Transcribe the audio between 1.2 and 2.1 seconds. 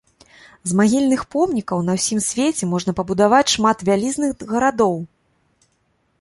помнікаў на